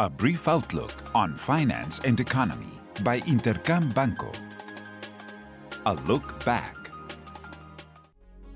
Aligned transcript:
A 0.00 0.10
brief 0.10 0.48
outlook 0.48 0.90
on 1.14 1.36
finance 1.36 2.00
and 2.00 2.18
economy 2.18 2.80
by 3.04 3.20
Intercam 3.20 3.94
Banco. 3.94 4.32
A 5.86 5.94
look 6.08 6.44
back. 6.44 6.90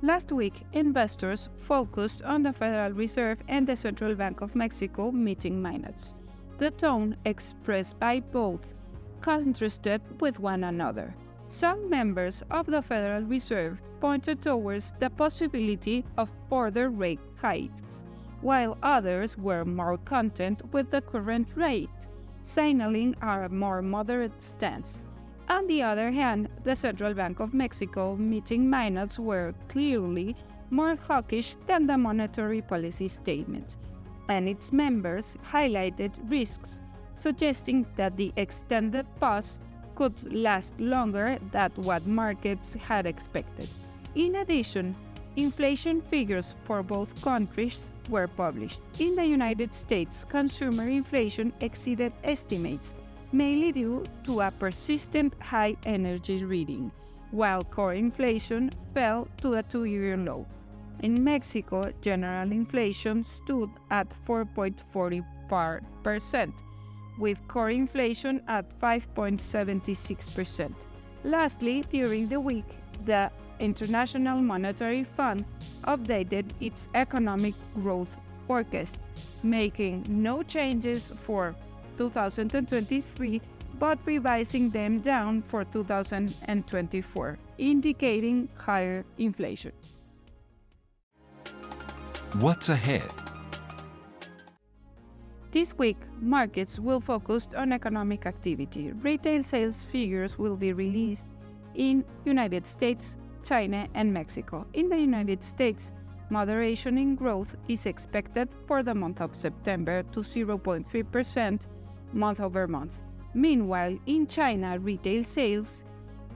Last 0.00 0.30
week, 0.30 0.62
investors 0.74 1.48
focused 1.56 2.22
on 2.22 2.44
the 2.44 2.52
Federal 2.52 2.92
Reserve 2.92 3.40
and 3.48 3.66
the 3.66 3.74
Central 3.74 4.14
Bank 4.14 4.42
of 4.42 4.54
Mexico 4.54 5.10
meeting 5.10 5.60
minutes. 5.60 6.14
The 6.58 6.70
tone 6.70 7.16
expressed 7.24 7.98
by 7.98 8.20
both 8.20 8.76
contrasted 9.20 10.02
with 10.20 10.38
one 10.38 10.62
another. 10.62 11.16
Some 11.48 11.90
members 11.90 12.44
of 12.52 12.66
the 12.66 12.80
Federal 12.80 13.24
Reserve 13.24 13.80
pointed 14.00 14.40
towards 14.40 14.92
the 15.00 15.10
possibility 15.10 16.04
of 16.16 16.30
further 16.48 16.90
rate 16.90 17.18
hikes, 17.40 18.04
while 18.44 18.76
others 18.82 19.38
were 19.38 19.64
more 19.64 19.96
content 19.96 20.60
with 20.70 20.90
the 20.90 21.00
current 21.00 21.56
rate, 21.56 22.08
signaling 22.42 23.16
a 23.22 23.48
more 23.48 23.80
moderate 23.80 24.40
stance. 24.40 25.02
On 25.48 25.66
the 25.66 25.82
other 25.82 26.10
hand, 26.10 26.50
the 26.62 26.76
Central 26.76 27.14
Bank 27.14 27.40
of 27.40 27.54
Mexico 27.54 28.16
meeting 28.16 28.68
minutes 28.68 29.18
were 29.18 29.54
clearly 29.68 30.36
more 30.68 30.94
hawkish 30.94 31.56
than 31.66 31.86
the 31.86 31.96
monetary 31.96 32.60
policy 32.60 33.08
statements, 33.08 33.78
and 34.28 34.46
its 34.46 34.72
members 34.72 35.36
highlighted 35.50 36.12
risks, 36.30 36.82
suggesting 37.16 37.86
that 37.96 38.14
the 38.18 38.30
extended 38.36 39.06
pause 39.20 39.58
could 39.94 40.14
last 40.32 40.78
longer 40.78 41.38
than 41.50 41.70
what 41.76 42.06
markets 42.06 42.74
had 42.74 43.06
expected. 43.06 43.68
In 44.14 44.34
addition, 44.36 44.94
inflation 45.36 46.00
figures 46.00 46.56
for 46.64 46.82
both 46.82 47.22
countries 47.22 47.92
were 48.08 48.26
published. 48.28 48.80
In 48.98 49.14
the 49.16 49.26
United 49.26 49.74
States, 49.74 50.24
consumer 50.24 50.88
inflation 50.88 51.52
exceeded 51.60 52.14
estimates, 52.22 52.94
mainly 53.32 53.72
due 53.72 54.04
to 54.24 54.40
a 54.40 54.50
persistent 54.50 55.34
high 55.40 55.76
energy 55.84 56.44
reading, 56.44 56.90
while 57.30 57.64
core 57.64 57.94
inflation 57.94 58.70
fell 58.92 59.26
to 59.42 59.54
a 59.54 59.62
two 59.62 59.84
year 59.84 60.16
low. 60.16 60.46
In 61.00 61.24
Mexico, 61.24 61.92
general 62.00 62.52
inflation 62.52 63.24
stood 63.24 63.70
at 63.90 64.14
4.44%, 64.26 66.52
with 67.18 67.48
core 67.48 67.70
inflation 67.70 68.40
at 68.48 68.78
5.76%. 68.80 70.72
Lastly, 71.24 71.84
during 71.90 72.28
the 72.28 72.38
week, 72.38 72.76
the 73.04 73.30
International 73.60 74.40
Monetary 74.40 75.04
Fund 75.04 75.44
updated 75.84 76.46
its 76.60 76.88
economic 76.94 77.54
growth 77.74 78.16
forecast, 78.46 78.98
making 79.42 80.04
no 80.08 80.42
changes 80.42 81.12
for 81.16 81.54
2023 81.98 83.40
but 83.78 83.98
revising 84.06 84.70
them 84.70 85.00
down 85.00 85.42
for 85.42 85.64
2024, 85.64 87.38
indicating 87.58 88.48
higher 88.56 89.04
inflation. 89.18 89.72
What's 92.38 92.68
ahead? 92.68 93.02
This 95.50 95.76
week, 95.78 95.96
markets 96.20 96.78
will 96.78 97.00
focus 97.00 97.46
on 97.56 97.72
economic 97.72 98.26
activity. 98.26 98.90
Retail 98.90 99.42
sales 99.42 99.86
figures 99.86 100.36
will 100.36 100.56
be 100.56 100.72
released 100.72 101.26
in 101.74 102.04
United 102.24 102.66
States, 102.66 103.16
China, 103.42 103.88
and 103.94 104.12
Mexico. 104.12 104.66
In 104.72 104.88
the 104.88 104.98
United 104.98 105.42
States, 105.42 105.92
moderation 106.30 106.98
in 106.98 107.14
growth 107.14 107.56
is 107.68 107.86
expected 107.86 108.48
for 108.66 108.82
the 108.82 108.94
month 108.94 109.20
of 109.20 109.34
September 109.34 110.02
to 110.12 110.20
0.3% 110.20 111.66
month 112.12 112.40
over 112.40 112.66
month. 112.66 113.02
Meanwhile, 113.34 113.98
in 114.06 114.26
China, 114.26 114.78
retail 114.78 115.24
sales 115.24 115.84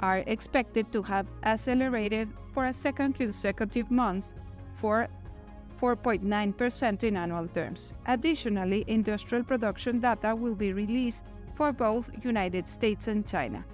are 0.00 0.18
expected 0.26 0.90
to 0.92 1.02
have 1.02 1.26
accelerated 1.44 2.28
for 2.52 2.66
a 2.66 2.72
second 2.72 3.14
consecutive 3.14 3.90
month 3.90 4.34
for 4.74 5.06
4.9% 5.80 7.04
in 7.04 7.16
annual 7.16 7.48
terms. 7.48 7.94
Additionally, 8.06 8.84
industrial 8.86 9.44
production 9.44 10.00
data 10.00 10.34
will 10.34 10.54
be 10.54 10.72
released 10.72 11.24
for 11.54 11.72
both 11.72 12.10
United 12.24 12.66
States 12.66 13.08
and 13.08 13.26
China. 13.26 13.64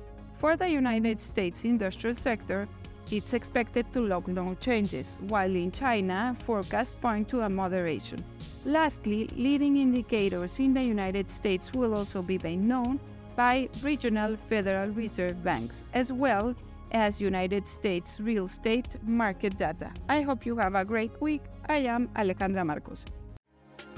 For 0.42 0.56
the 0.56 0.68
United 0.68 1.20
States 1.20 1.64
industrial 1.64 2.16
sector, 2.16 2.66
it's 3.12 3.32
expected 3.32 3.86
to 3.92 4.00
log 4.00 4.26
no 4.26 4.56
changes, 4.56 5.16
while 5.28 5.54
in 5.54 5.70
China, 5.70 6.36
forecasts 6.42 6.96
point 6.96 7.28
to 7.28 7.42
a 7.42 7.48
moderation. 7.48 8.24
Lastly, 8.64 9.30
leading 9.36 9.76
indicators 9.76 10.58
in 10.58 10.74
the 10.74 10.82
United 10.82 11.30
States 11.30 11.72
will 11.72 11.94
also 11.94 12.22
be 12.22 12.38
made 12.38 12.58
known 12.58 12.98
by 13.36 13.68
regional 13.84 14.36
Federal 14.48 14.88
Reserve 14.88 15.44
banks, 15.44 15.84
as 15.94 16.12
well 16.12 16.56
as 16.90 17.20
United 17.20 17.68
States 17.68 18.18
real 18.18 18.46
estate 18.46 18.96
market 19.06 19.56
data. 19.56 19.92
I 20.08 20.22
hope 20.22 20.44
you 20.44 20.56
have 20.56 20.74
a 20.74 20.84
great 20.84 21.12
week. 21.20 21.42
I 21.68 21.86
am 21.86 22.08
Alejandra 22.16 22.66
Marcos. 22.66 23.04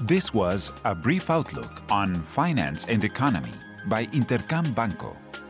This 0.01 0.31
was 0.31 0.73
a 0.83 0.93
brief 0.93 1.31
outlook 1.31 1.81
on 1.89 2.13
finance 2.13 2.85
and 2.85 3.03
economy 3.03 3.53
by 3.87 4.05
Intercam 4.13 4.75
Banco. 4.75 5.17